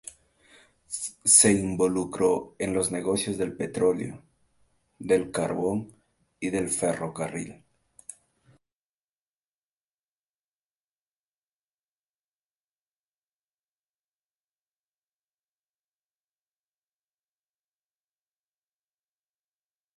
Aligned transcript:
Se 0.87 1.51
involucró 1.51 2.55
en 2.57 2.73
los 2.73 2.89
negocios 2.91 3.37
del 3.37 3.55
petróleo, 3.55 4.23
del 4.97 5.29
carbón 5.29 5.93
y 6.39 6.49
del 6.49 6.69
ferrocarril. 6.71 7.63